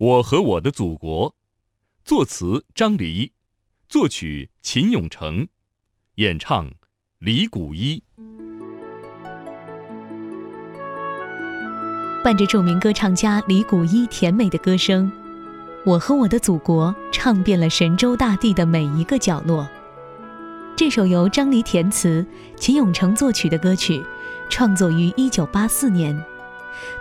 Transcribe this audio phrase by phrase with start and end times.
[0.00, 1.34] 我和我的祖国，
[2.06, 3.32] 作词张黎，
[3.86, 5.46] 作曲秦永成，
[6.14, 6.70] 演唱
[7.18, 8.02] 李谷一。
[12.24, 15.12] 伴着著名歌唱家李谷一甜美的歌声，
[15.84, 19.68] 《我和我的祖国》唱遍了神州大地的每一个角落。
[20.74, 22.26] 这首由张黎填词、
[22.56, 24.02] 秦永成作曲的歌曲，
[24.48, 26.24] 创作于1984年。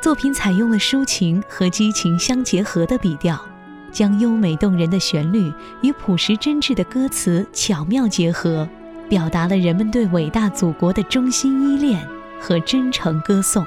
[0.02, 3.40] 作品采用了抒情和激情相结合的笔调，
[3.92, 5.52] 将优美动人的旋律
[5.82, 8.68] 与朴实真挚的歌词巧妙结合，
[9.08, 12.08] 表达了人们对伟大祖国的衷心依恋
[12.40, 13.66] 和真诚歌颂。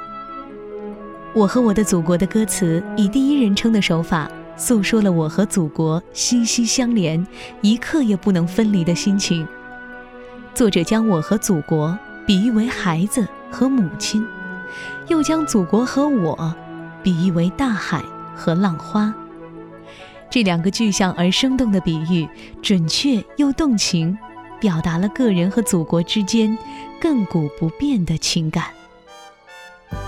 [1.34, 7.26] 我和我的祖国的歌词以第一人称的手法，诉说了我和祖国息息相连、
[7.62, 9.46] 一刻也不能分离的心情。
[10.54, 14.22] 作者将我和祖国比喻为孩子和母亲。
[15.08, 16.54] 又将祖国和我
[17.02, 18.02] 比喻为大海
[18.34, 19.12] 和浪花，
[20.30, 22.28] 这两个具象而生动的比喻，
[22.62, 24.16] 准确又动情，
[24.60, 26.56] 表达了个人和祖国之间
[27.00, 28.66] 亘古不变的情感。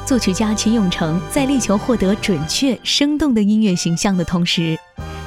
[0.06, 4.78] 作曲家秦永成在力求获得准确生动的音乐形象的同时，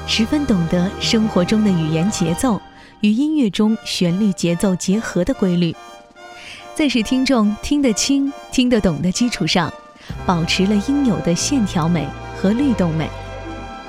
[0.07, 2.59] 十分懂得生活中的语言节奏
[3.01, 5.75] 与音乐中旋律节奏结合的规律。
[6.77, 9.73] 在使听众听得清、听得懂的基础上，
[10.27, 12.07] 保持了应有的线条美
[12.39, 13.09] 和律动美，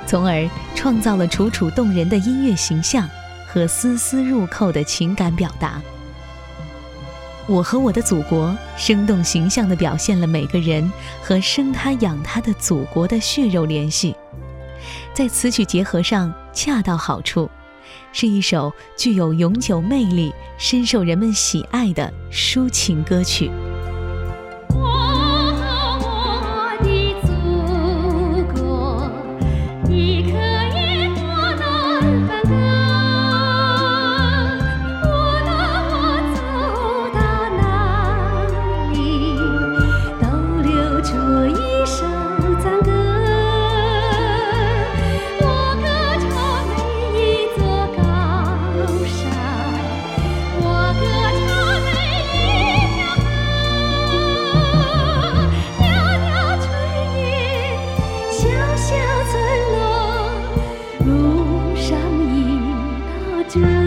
[0.07, 3.07] 从而创造了楚楚动人的音乐形象
[3.47, 5.83] 和丝丝入扣的情感表达。
[7.47, 10.91] 我和我的祖国，生动形象地表现了每个人
[11.23, 14.17] 和生他养他的祖国的血肉联系，
[15.13, 17.51] 在词曲结合上恰到好处。
[18.13, 23.51] 是一首具有永久魅力、深受人们喜爱的抒情歌曲。
[63.49, 63.78] to